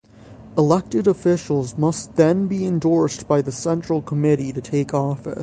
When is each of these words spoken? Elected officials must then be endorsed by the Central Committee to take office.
Elected 0.57 1.05
officials 1.05 1.77
must 1.77 2.15
then 2.15 2.47
be 2.47 2.65
endorsed 2.65 3.27
by 3.27 3.39
the 3.39 3.51
Central 3.51 4.01
Committee 4.01 4.51
to 4.51 4.59
take 4.59 4.95
office. 4.95 5.37